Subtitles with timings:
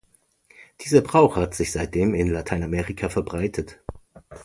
[0.83, 3.79] Dieser Brauch hat sich seitdem in Lateinamerika verbreitet.